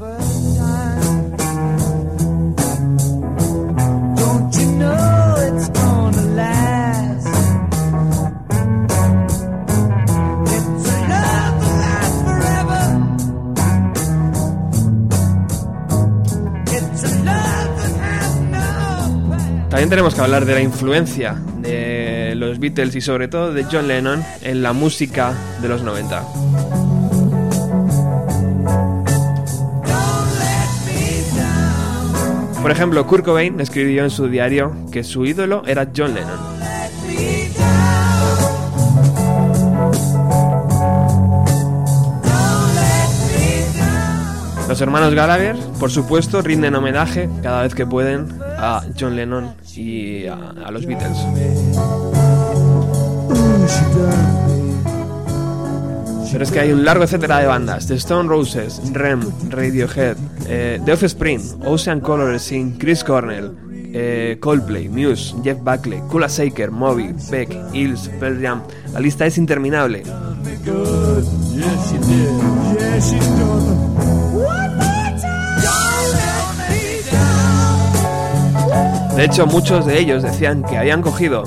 También 19.80 19.92
tenemos 19.92 20.14
que 20.14 20.20
hablar 20.20 20.44
de 20.44 20.56
la 20.56 20.62
influencia 20.62 21.42
de 21.62 22.34
los 22.36 22.60
Beatles 22.60 22.94
y 22.98 23.00
sobre 23.00 23.30
todo 23.30 23.54
de 23.54 23.64
John 23.64 23.88
Lennon 23.88 24.22
en 24.42 24.62
la 24.62 24.74
música 24.74 25.34
de 25.62 25.70
los 25.70 25.84
90. 25.84 26.22
Por 32.62 32.72
ejemplo, 32.72 33.08
Kurt 33.08 33.24
Cobain 33.24 33.62
escribió 33.62 34.04
en 34.04 34.10
su 34.10 34.28
diario 34.28 34.76
que 34.92 35.06
su 35.06 35.26
ídolo 35.26 35.64
era 35.66 35.88
John 35.96 36.14
Lennon. 36.14 36.40
Los 44.68 44.82
hermanos 44.82 45.16
Gallagher, 45.16 45.56
por 45.80 45.90
supuesto, 45.90 46.42
rinden 46.42 46.76
homenaje 46.76 47.30
cada 47.42 47.64
vez 47.64 47.74
que 47.74 47.86
pueden 47.86 48.28
a 48.60 48.84
John 49.00 49.16
Lennon 49.16 49.54
y 49.76 50.26
a, 50.28 50.70
los 50.72 50.86
Beatles. 50.86 51.18
Pero 56.32 56.44
es 56.44 56.52
que 56.52 56.60
hay 56.60 56.72
un 56.72 56.86
largo 56.86 57.04
etcétera 57.04 57.40
de 57.40 57.48
bandas: 57.48 57.88
The 57.88 57.96
Stone 57.96 58.30
Roses, 58.30 58.82
Rem, 58.94 59.22
Radiohead, 59.50 60.18
eh, 60.48 60.80
The 60.84 60.94
Offspring, 60.94 61.42
Ocean 61.66 62.02
Color 62.02 62.40
Scene, 62.40 62.76
Chris 62.78 63.04
Cornell, 63.04 63.52
eh, 63.72 64.38
Coldplay, 64.40 64.90
Muse, 64.90 65.36
Jeff 65.44 65.58
Buckley, 65.60 66.02
Kula 66.10 66.28
Shaker, 66.28 66.70
Moby, 66.70 67.14
Beck, 67.32 67.50
Hills, 67.74 68.10
Pearl 68.20 68.40
Jam. 68.42 68.62
La 68.94 69.00
lista 69.00 69.26
es 69.26 69.38
interminable. 69.38 70.04
De 79.20 79.26
hecho, 79.26 79.46
muchos 79.46 79.86
de 79.86 80.00
ellos 80.00 80.24
decían 80.24 80.64
que 80.64 80.78
habían 80.78 81.02
cogido 81.02 81.44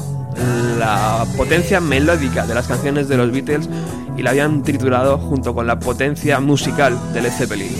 la 0.78 1.24
potencia 1.38 1.80
melódica 1.80 2.46
de 2.46 2.54
las 2.54 2.66
canciones 2.66 3.08
de 3.08 3.16
los 3.16 3.32
Beatles 3.32 3.66
y 4.14 4.20
la 4.20 4.28
habían 4.28 4.62
triturado 4.62 5.16
junto 5.16 5.54
con 5.54 5.66
la 5.66 5.78
potencia 5.78 6.38
musical 6.38 6.98
de 7.14 7.22
Led 7.22 7.32
Zeppelin. 7.32 7.72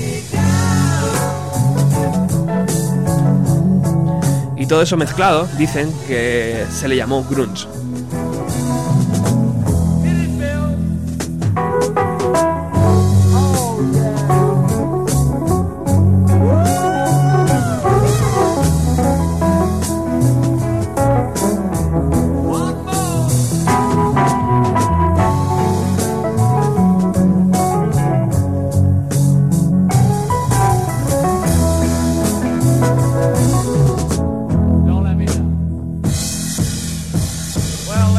Y 4.57 4.65
todo 4.65 4.81
eso 4.81 4.97
mezclado, 4.97 5.47
dicen 5.59 5.93
que 6.09 6.65
se 6.71 6.89
le 6.89 6.97
llamó 6.97 7.23
grunge. 7.25 7.69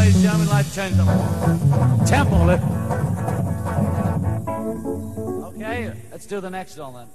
ladies 0.03 0.25
and 0.25 0.73
gentlemen. 0.73 2.05
Temple 2.05 2.49
it. 2.49 2.61
Okay, 5.49 5.91
let's 6.11 6.25
do 6.25 6.41
the 6.41 6.49
next 6.49 6.77
one 6.77 6.93
then. 6.93 7.07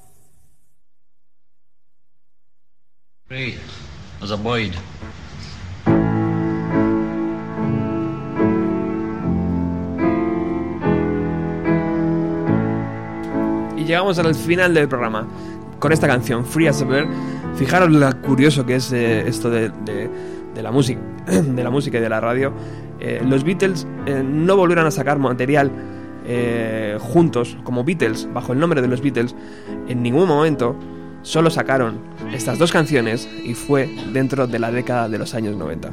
Free 3.26 3.56
as 4.22 4.30
a 4.30 4.36
boyd. 4.36 4.74
Y 13.76 13.84
llegamos 13.84 14.18
al 14.18 14.34
final 14.34 14.72
del 14.72 14.88
programa 14.88 15.26
con 15.78 15.92
esta 15.92 16.06
canción, 16.06 16.44
Free 16.44 16.68
as 16.68 16.80
a 16.80 16.86
Bird. 16.86 17.08
Fijaros 17.56 17.90
lo 17.90 18.22
curioso 18.22 18.64
que 18.64 18.76
es 18.76 18.92
eh, 18.92 19.28
esto 19.28 19.50
de, 19.50 19.68
de, 19.84 20.08
de 20.54 20.62
la 20.62 20.70
música. 20.70 21.00
de 21.54 21.64
la 21.64 21.70
música 21.70 21.98
y 21.98 22.00
de 22.00 22.08
la 22.08 22.20
radio. 22.20 22.52
Eh, 23.00 23.22
los 23.24 23.44
Beatles 23.44 23.86
eh, 24.06 24.22
no 24.24 24.56
volvieron 24.56 24.86
a 24.86 24.90
sacar 24.90 25.18
material 25.18 25.70
eh, 26.26 26.96
juntos 27.00 27.56
como 27.64 27.84
Beatles, 27.84 28.28
bajo 28.32 28.52
el 28.52 28.58
nombre 28.58 28.82
de 28.82 28.88
los 28.88 29.00
Beatles, 29.00 29.34
en 29.88 30.02
ningún 30.02 30.28
momento. 30.28 30.76
Solo 31.22 31.50
sacaron 31.50 31.98
estas 32.32 32.58
dos 32.58 32.72
canciones 32.72 33.28
y 33.44 33.54
fue 33.54 33.88
dentro 34.12 34.46
de 34.46 34.58
la 34.58 34.70
década 34.70 35.08
de 35.08 35.18
los 35.18 35.34
años 35.34 35.56
90. 35.56 35.90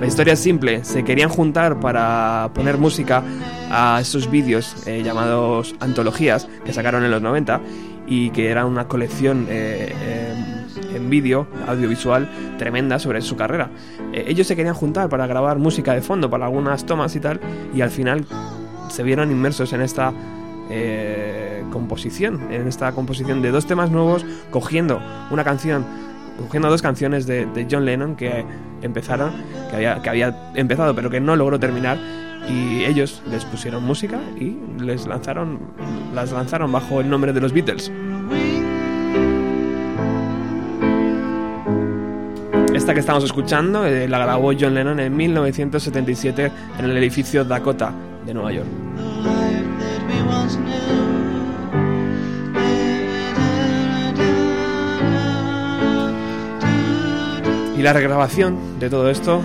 La 0.00 0.06
historia 0.06 0.34
es 0.34 0.38
simple, 0.40 0.84
se 0.84 1.02
querían 1.02 1.28
juntar 1.28 1.80
para 1.80 2.50
poner 2.54 2.78
música 2.78 3.24
a 3.70 3.98
esos 4.00 4.30
vídeos 4.30 4.86
eh, 4.86 5.02
llamados 5.02 5.74
antologías 5.80 6.48
que 6.64 6.72
sacaron 6.72 7.04
en 7.04 7.10
los 7.10 7.20
90 7.20 7.60
y 8.06 8.30
que 8.30 8.48
era 8.48 8.64
una 8.64 8.86
colección 8.86 9.46
eh, 9.50 9.92
eh, 10.00 10.57
en 10.98 11.08
vídeo, 11.08 11.46
audiovisual, 11.66 12.28
tremenda 12.58 12.98
sobre 12.98 13.22
su 13.22 13.36
carrera. 13.36 13.70
Eh, 14.12 14.26
ellos 14.28 14.46
se 14.46 14.54
querían 14.54 14.74
juntar 14.74 15.08
para 15.08 15.26
grabar 15.26 15.58
música 15.58 15.94
de 15.94 16.02
fondo, 16.02 16.28
para 16.28 16.44
algunas 16.44 16.84
tomas 16.84 17.16
y 17.16 17.20
tal, 17.20 17.40
y 17.74 17.80
al 17.80 17.90
final 17.90 18.26
se 18.90 19.02
vieron 19.02 19.30
inmersos 19.30 19.72
en 19.72 19.80
esta 19.80 20.12
eh, 20.70 21.64
composición, 21.72 22.52
en 22.52 22.68
esta 22.68 22.92
composición 22.92 23.40
de 23.40 23.50
dos 23.50 23.66
temas 23.66 23.90
nuevos, 23.90 24.24
cogiendo 24.50 25.00
una 25.30 25.44
canción, 25.44 25.84
cogiendo 26.38 26.68
dos 26.68 26.82
canciones 26.82 27.26
de, 27.26 27.46
de 27.46 27.66
John 27.70 27.84
Lennon 27.84 28.16
que 28.16 28.44
empezaron, 28.82 29.32
que 29.70 29.76
había, 29.76 30.02
que 30.02 30.08
había 30.10 30.52
empezado 30.54 30.94
pero 30.94 31.10
que 31.10 31.20
no 31.20 31.36
logró 31.36 31.58
terminar, 31.58 31.98
y 32.48 32.84
ellos 32.84 33.22
les 33.30 33.44
pusieron 33.44 33.84
música 33.84 34.18
y 34.38 34.56
les 34.80 35.06
lanzaron, 35.06 35.58
las 36.14 36.32
lanzaron 36.32 36.72
bajo 36.72 37.00
el 37.00 37.10
nombre 37.10 37.32
de 37.32 37.40
los 37.40 37.52
Beatles. 37.52 37.92
Esta 42.88 42.94
que 42.94 43.00
estamos 43.00 43.24
escuchando 43.24 43.84
eh, 43.84 44.08
la 44.08 44.18
grabó 44.18 44.50
John 44.58 44.72
Lennon 44.72 44.98
en 44.98 45.14
1977 45.14 46.50
en 46.78 46.84
el 46.86 46.96
edificio 46.96 47.44
Dakota 47.44 47.92
de 48.24 48.32
Nueva 48.32 48.50
York. 48.50 48.66
Y 57.76 57.82
la 57.82 57.92
regrabación 57.92 58.78
de 58.80 58.88
todo 58.88 59.10
esto, 59.10 59.42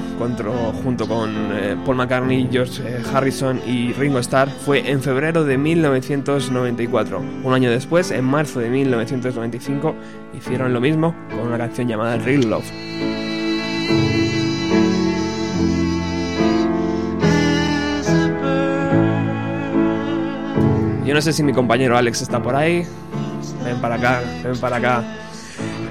junto 0.82 1.06
con 1.06 1.30
eh, 1.52 1.76
Paul 1.86 1.98
McCartney, 1.98 2.48
George 2.50 2.82
eh, 2.82 3.04
Harrison 3.14 3.60
y 3.68 3.92
Ringo 3.92 4.20
Starr, 4.20 4.48
fue 4.48 4.90
en 4.90 5.02
febrero 5.02 5.44
de 5.44 5.58
1994. 5.58 7.22
Un 7.44 7.54
año 7.54 7.70
después, 7.70 8.10
en 8.12 8.24
marzo 8.24 8.62
de 8.62 8.70
1995, 8.70 9.96
hicieron 10.34 10.72
lo 10.72 10.80
mismo 10.80 11.14
con 11.30 11.48
una 11.48 11.58
canción 11.58 11.90
llamada 11.90 12.16
Real 12.16 12.50
Love. 12.50 13.23
Yo 21.14 21.18
no 21.18 21.22
sé 21.22 21.32
si 21.32 21.44
mi 21.44 21.54
compañero 21.54 21.96
Alex 21.96 22.24
está 22.24 22.42
por 22.42 22.56
ahí. 22.56 22.88
Ven 23.64 23.80
para 23.80 23.94
acá, 23.94 24.24
ven 24.44 24.58
para 24.58 24.78
acá. 24.78 25.04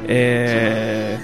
Eh... 0.08 1.16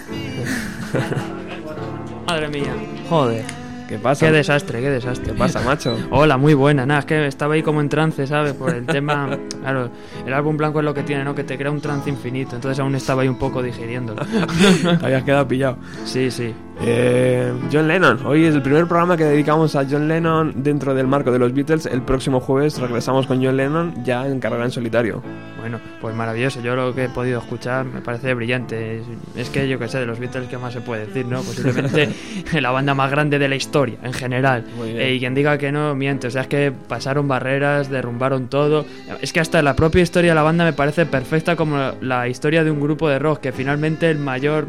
Madre 2.28 2.46
mía. 2.46 2.76
Joder. 3.08 3.44
¿Qué 3.88 3.98
pasa? 3.98 4.24
Qué 4.24 4.30
desastre, 4.30 4.80
qué 4.80 4.90
desastre. 4.90 5.32
¿Qué 5.32 5.36
pasa, 5.36 5.60
macho? 5.62 5.98
Hola, 6.12 6.36
muy 6.36 6.54
buena. 6.54 6.86
Nada, 6.86 7.00
es 7.00 7.06
que 7.06 7.26
estaba 7.26 7.54
ahí 7.54 7.64
como 7.64 7.80
en 7.80 7.88
trance, 7.88 8.24
¿sabes? 8.28 8.52
Por 8.52 8.72
el 8.72 8.86
tema. 8.86 9.36
Claro, 9.60 9.90
el 10.24 10.32
álbum 10.32 10.56
blanco 10.56 10.78
es 10.78 10.84
lo 10.84 10.94
que 10.94 11.02
tiene, 11.02 11.24
¿no? 11.24 11.34
Que 11.34 11.42
te 11.42 11.58
crea 11.58 11.72
un 11.72 11.80
trance 11.80 12.08
infinito. 12.08 12.54
Entonces 12.54 12.78
aún 12.78 12.94
estaba 12.94 13.22
ahí 13.22 13.28
un 13.28 13.38
poco 13.38 13.60
digiriéndolo. 13.64 14.24
Te 15.00 15.06
habías 15.06 15.24
quedado 15.24 15.48
pillado. 15.48 15.76
Sí, 16.04 16.30
sí. 16.30 16.54
Eh, 16.80 17.52
John 17.72 17.88
Lennon. 17.88 18.24
Hoy 18.24 18.44
es 18.44 18.54
el 18.54 18.62
primer 18.62 18.86
programa 18.86 19.16
que 19.16 19.24
dedicamos 19.24 19.74
a 19.74 19.84
John 19.88 20.06
Lennon 20.06 20.62
dentro 20.62 20.94
del 20.94 21.08
marco 21.08 21.32
de 21.32 21.38
los 21.38 21.52
Beatles. 21.52 21.86
El 21.86 22.02
próximo 22.02 22.40
jueves 22.40 22.78
regresamos 22.78 23.26
con 23.26 23.42
John 23.44 23.56
Lennon 23.56 24.04
ya 24.04 24.26
en 24.26 24.38
carrera 24.38 24.64
en 24.64 24.70
solitario. 24.70 25.22
Bueno, 25.58 25.80
pues 26.00 26.14
maravilloso. 26.14 26.60
Yo 26.62 26.76
lo 26.76 26.94
que 26.94 27.04
he 27.04 27.08
podido 27.08 27.40
escuchar 27.40 27.84
me 27.84 28.00
parece 28.00 28.32
brillante. 28.32 29.02
Es, 29.34 29.50
que 29.50 29.68
yo 29.68 29.78
que 29.78 29.88
sé, 29.88 29.98
de 29.98 30.06
los 30.06 30.20
Beatles, 30.20 30.48
¿qué 30.48 30.56
más 30.56 30.72
se 30.72 30.80
puede 30.80 31.06
decir, 31.06 31.26
no? 31.26 31.42
Posiblemente 31.42 32.10
la 32.60 32.70
banda 32.70 32.94
más 32.94 33.10
grande 33.10 33.40
de 33.40 33.48
la 33.48 33.56
historia, 33.56 33.98
en 34.04 34.12
general. 34.12 34.64
Eh, 34.84 35.14
y 35.14 35.18
quien 35.18 35.34
diga 35.34 35.58
que 35.58 35.72
no, 35.72 35.96
miente. 35.96 36.28
O 36.28 36.30
sea, 36.30 36.42
es 36.42 36.48
que 36.48 36.72
pasaron 36.72 37.26
barreras, 37.26 37.90
derrumbaron 37.90 38.46
todo. 38.46 38.86
Es 39.20 39.32
que 39.32 39.40
hasta 39.40 39.60
la 39.62 39.74
propia 39.74 40.02
historia 40.02 40.30
de 40.30 40.36
la 40.36 40.42
banda 40.42 40.64
me 40.64 40.72
parece 40.72 41.06
perfecta 41.06 41.56
como 41.56 41.92
la 42.00 42.28
historia 42.28 42.62
de 42.62 42.70
un 42.70 42.80
grupo 42.80 43.08
de 43.08 43.18
rock, 43.18 43.40
que 43.40 43.52
finalmente 43.52 44.08
el 44.08 44.18
mayor... 44.18 44.68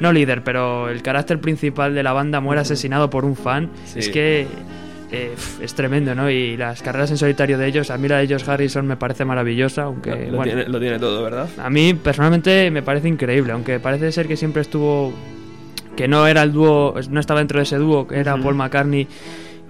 No 0.00 0.12
líder, 0.12 0.42
pero 0.42 0.88
el 0.88 1.02
carácter 1.02 1.40
principal 1.40 1.94
de 1.94 2.02
la 2.02 2.12
banda 2.12 2.40
muere 2.40 2.60
asesinado 2.60 3.10
por 3.10 3.24
un 3.24 3.36
fan. 3.36 3.70
Sí. 3.84 4.00
Es 4.00 4.08
que 4.08 4.46
eh, 5.12 5.34
es 5.60 5.74
tremendo, 5.74 6.14
¿no? 6.14 6.30
Y 6.30 6.56
las 6.56 6.82
carreras 6.82 7.10
en 7.10 7.18
solitario 7.18 7.56
de 7.58 7.66
ellos, 7.66 7.90
a 7.90 7.98
mí 7.98 8.08
la 8.08 8.18
de 8.18 8.24
ellos 8.24 8.48
Harrison 8.48 8.86
me 8.86 8.96
parece 8.96 9.24
maravillosa, 9.24 9.82
aunque 9.82 10.26
lo, 10.26 10.38
bueno, 10.38 10.42
tiene, 10.44 10.68
lo 10.68 10.80
tiene 10.80 10.98
todo, 10.98 11.22
¿verdad? 11.22 11.48
a 11.58 11.70
mí 11.70 11.94
personalmente 11.94 12.70
me 12.70 12.82
parece 12.82 13.08
increíble, 13.08 13.52
aunque 13.52 13.78
parece 13.78 14.10
ser 14.10 14.26
que 14.26 14.36
siempre 14.36 14.62
estuvo 14.62 15.12
que 15.94 16.08
no 16.08 16.26
era 16.26 16.42
el 16.42 16.52
dúo, 16.52 16.94
no 17.10 17.20
estaba 17.20 17.40
dentro 17.40 17.58
de 17.58 17.62
ese 17.62 17.76
dúo, 17.76 18.06
que 18.06 18.18
era. 18.18 18.36
Paul 18.36 18.56
McCartney 18.56 19.06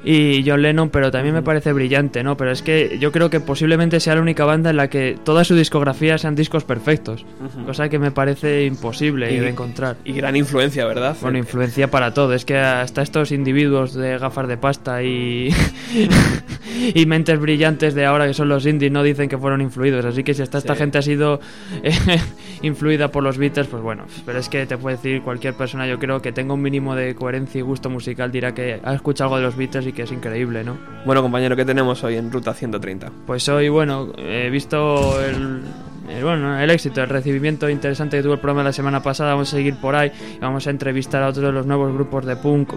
y 0.05 0.45
John 0.47 0.63
Lennon, 0.63 0.91
pero 0.91 1.11
también 1.11 1.35
me 1.35 1.43
parece 1.43 1.73
brillante, 1.73 2.23
¿no? 2.23 2.37
Pero 2.37 2.51
es 2.51 2.63
que 2.63 2.99
yo 3.01 3.11
creo 3.13 3.31
que 3.31 3.41
posiblemente 3.41 4.01
sea 4.01 4.15
la 4.15 4.21
única 4.21 4.45
banda 4.45 4.71
en 4.71 4.77
la 4.77 4.89
que 4.89 5.17
toda 5.25 5.45
su 5.45 5.55
discografía 5.55 6.19
sean 6.19 6.35
discos 6.35 6.65
perfectos, 6.65 7.25
cosa 7.67 7.89
que 7.89 7.99
me 7.99 8.11
parece 8.11 8.65
imposible 8.65 9.33
Y- 9.33 9.39
de 9.41 9.49
encontrar. 9.49 9.97
Y 10.05 10.13
gran 10.13 10.37
influencia, 10.37 10.85
¿verdad? 10.87 11.17
Bueno, 11.23 11.39
influencia 11.39 11.91
para 11.91 12.13
todo. 12.13 12.35
Es 12.35 12.45
que 12.45 12.57
hasta 12.59 13.03
estos 13.03 13.33
individuos 13.33 13.95
de 13.95 14.19
gafas 14.19 14.47
de 14.49 14.57
pasta 14.57 15.03
y, 15.03 15.49
y 16.95 17.07
mentes 17.07 17.39
brillantes 17.39 17.95
de 17.95 18.05
ahora 18.05 18.27
que 18.27 18.35
son 18.35 18.49
los 18.49 18.67
indies 18.67 18.93
no 18.93 19.03
dicen 19.03 19.29
que 19.29 19.39
fueron 19.39 19.61
influidos. 19.61 20.05
Así 20.05 20.23
que 20.25 20.35
si 20.35 20.43
hasta 20.43 20.59
esta 20.59 20.75
gente 20.75 20.99
ha 20.99 21.03
sido 21.03 21.41
eh, 21.83 21.93
influida 22.63 23.09
por 23.11 23.23
los 23.23 23.39
Beatles, 23.39 23.69
pues 23.69 23.83
bueno. 23.83 24.05
Pero 24.27 24.39
es 24.39 24.49
que 24.49 24.67
te 24.67 24.77
puede 24.77 24.97
decir 24.97 25.23
cualquier 25.23 25.55
persona, 25.55 25.87
yo 25.87 25.99
creo 25.99 26.21
que 26.21 26.33
tenga 26.33 26.55
un 26.55 26.63
mínimo 26.63 26.95
de 26.95 27.15
coherencia 27.15 27.59
y 27.59 27.63
gusto 27.63 27.91
musical, 27.91 28.31
dirá 28.31 28.55
que 28.55 28.81
ha 28.83 28.95
escuchado 28.95 29.29
algo 29.29 29.37
de 29.39 29.43
los 29.45 29.57
Beatles 29.57 29.87
y 29.87 29.93
que 29.95 30.03
es 30.03 30.13
increíble, 30.13 30.65
¿no? 30.65 30.77
Bueno, 31.07 31.23
compañero, 31.23 31.57
¿qué 31.57 31.65
tenemos 31.65 32.03
hoy 32.05 32.17
en 32.17 32.31
Ruta 32.31 32.53
130? 32.53 33.11
Pues 33.27 33.49
hoy, 33.49 33.69
bueno, 33.69 34.13
he 34.19 34.51
visto 34.51 35.21
el, 35.25 35.63
el, 36.09 36.23
bueno, 36.23 36.59
el 36.59 36.71
éxito, 36.71 37.03
el 37.03 37.09
recibimiento 37.09 37.69
interesante 37.69 38.17
que 38.17 38.23
tuvo 38.23 38.35
el 38.35 38.41
programa 38.41 38.63
la 38.63 38.73
semana 38.73 39.03
pasada. 39.03 39.33
Vamos 39.33 39.53
a 39.53 39.57
seguir 39.57 39.77
por 39.77 39.95
ahí 39.95 40.11
y 40.37 40.39
vamos 40.39 40.67
a 40.67 40.71
entrevistar 40.71 41.23
a 41.23 41.29
otros 41.29 41.47
de 41.47 41.53
los 41.53 41.67
nuevos 41.67 41.93
grupos 41.93 42.27
de 42.27 42.37
punk. 42.37 42.75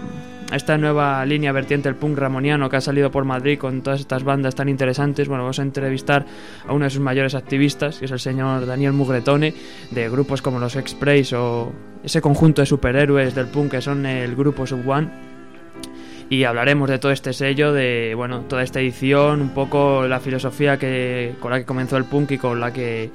Esta 0.52 0.78
nueva 0.78 1.24
línea 1.26 1.52
vertiente 1.52 1.90
del 1.90 1.96
punk 1.96 2.16
ramoniano 2.16 2.70
que 2.70 2.76
ha 2.76 2.80
salido 2.80 3.10
por 3.10 3.24
Madrid 3.24 3.58
con 3.58 3.82
todas 3.82 4.00
estas 4.00 4.24
bandas 4.24 4.54
tan 4.54 4.70
interesantes. 4.70 5.28
Bueno, 5.28 5.42
vamos 5.42 5.58
a 5.58 5.62
entrevistar 5.62 6.24
a 6.66 6.72
uno 6.72 6.84
de 6.86 6.90
sus 6.90 7.00
mayores 7.00 7.34
activistas, 7.34 7.98
que 7.98 8.06
es 8.06 8.10
el 8.10 8.20
señor 8.20 8.64
Daniel 8.64 8.94
Mugretone, 8.94 9.52
de 9.90 10.08
grupos 10.08 10.40
como 10.40 10.58
los 10.58 10.74
X-Praise 10.74 11.36
o 11.36 11.72
ese 12.02 12.22
conjunto 12.22 12.62
de 12.62 12.66
superhéroes 12.66 13.34
del 13.34 13.48
punk 13.48 13.72
que 13.72 13.82
son 13.82 14.06
el 14.06 14.34
grupo 14.36 14.66
Sub 14.66 14.88
One 14.88 15.27
y 16.30 16.44
hablaremos 16.44 16.90
de 16.90 16.98
todo 16.98 17.10
este 17.10 17.32
sello, 17.32 17.72
de 17.72 18.12
bueno, 18.14 18.42
toda 18.42 18.62
esta 18.62 18.80
edición, 18.80 19.40
un 19.40 19.50
poco 19.50 20.06
la 20.06 20.20
filosofía 20.20 20.78
que 20.78 21.34
con 21.40 21.50
la 21.50 21.58
que 21.58 21.64
comenzó 21.64 21.96
el 21.96 22.04
punk 22.04 22.32
y 22.32 22.38
con 22.38 22.60
la 22.60 22.72
que 22.72 23.10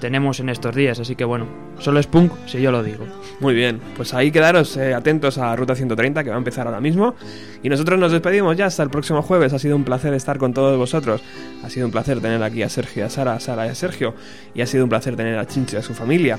tenemos 0.00 0.40
en 0.40 0.48
estos 0.48 0.74
días. 0.74 0.98
Así 0.98 1.14
que 1.14 1.24
bueno, 1.24 1.46
solo 1.78 2.00
es 2.00 2.08
punk 2.08 2.32
si 2.46 2.60
yo 2.60 2.72
lo 2.72 2.82
digo. 2.82 3.06
Muy 3.38 3.54
bien, 3.54 3.80
pues 3.96 4.14
ahí 4.14 4.32
quedaros 4.32 4.76
eh, 4.76 4.94
atentos 4.94 5.38
a 5.38 5.54
Ruta 5.54 5.76
130 5.76 6.24
que 6.24 6.30
va 6.30 6.36
a 6.36 6.38
empezar 6.38 6.66
ahora 6.66 6.80
mismo. 6.80 7.14
Y 7.62 7.68
nosotros 7.68 8.00
nos 8.00 8.10
despedimos 8.10 8.56
ya 8.56 8.66
hasta 8.66 8.82
el 8.82 8.90
próximo 8.90 9.22
jueves. 9.22 9.52
Ha 9.52 9.58
sido 9.60 9.76
un 9.76 9.84
placer 9.84 10.12
estar 10.14 10.38
con 10.38 10.52
todos 10.52 10.76
vosotros. 10.76 11.22
Ha 11.62 11.70
sido 11.70 11.86
un 11.86 11.92
placer 11.92 12.20
tener 12.20 12.42
aquí 12.42 12.62
a 12.62 12.68
Sergio, 12.68 13.06
a 13.06 13.10
Sara, 13.10 13.34
a 13.34 13.40
Sara 13.40 13.66
y 13.66 13.70
a 13.70 13.74
Sergio. 13.76 14.14
Y 14.54 14.62
ha 14.62 14.66
sido 14.66 14.82
un 14.82 14.90
placer 14.90 15.14
tener 15.14 15.38
a 15.38 15.46
Chincho 15.46 15.76
y 15.76 15.78
a 15.78 15.82
su 15.82 15.94
familia. 15.94 16.38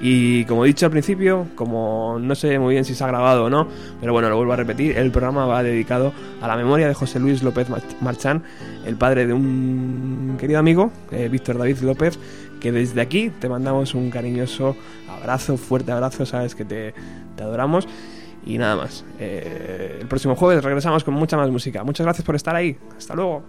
Y 0.00 0.44
como 0.44 0.64
he 0.64 0.68
dicho 0.68 0.86
al 0.86 0.92
principio, 0.92 1.46
como 1.56 2.18
no 2.20 2.34
sé 2.36 2.58
muy 2.60 2.74
bien 2.74 2.84
si 2.84 2.94
se 2.94 3.02
ha 3.02 3.08
grabado 3.08 3.46
o 3.46 3.50
no, 3.50 3.66
pero 4.00 4.12
bueno, 4.12 4.28
lo 4.28 4.36
vuelvo 4.36 4.52
a 4.52 4.56
repetir, 4.56 4.96
el 4.96 5.10
programa 5.10 5.44
va 5.46 5.62
dedicado 5.64 6.12
a 6.40 6.46
la 6.46 6.56
memoria 6.56 6.86
de 6.86 6.94
José 6.94 7.18
Luis 7.18 7.42
López 7.42 7.68
Mar- 7.68 7.82
Marchán, 8.00 8.44
el 8.86 8.94
padre 8.96 9.26
de 9.26 9.32
un 9.32 10.36
querido 10.38 10.60
amigo, 10.60 10.92
eh, 11.10 11.28
Víctor 11.28 11.58
David 11.58 11.78
López, 11.80 12.16
que 12.60 12.70
desde 12.70 13.00
aquí 13.00 13.30
te 13.40 13.48
mandamos 13.48 13.94
un 13.94 14.08
cariñoso 14.10 14.76
abrazo, 15.08 15.56
fuerte 15.56 15.90
abrazo, 15.90 16.24
sabes 16.26 16.54
que 16.54 16.64
te, 16.64 16.94
te 17.36 17.42
adoramos. 17.42 17.88
Y 18.46 18.56
nada 18.56 18.76
más. 18.76 19.04
Eh, 19.18 19.98
el 20.00 20.06
próximo 20.06 20.34
jueves 20.36 20.64
regresamos 20.64 21.04
con 21.04 21.12
mucha 21.12 21.36
más 21.36 21.50
música. 21.50 21.84
Muchas 21.84 22.06
gracias 22.06 22.24
por 22.24 22.34
estar 22.34 22.54
ahí. 22.56 22.78
Hasta 22.96 23.14
luego. 23.14 23.42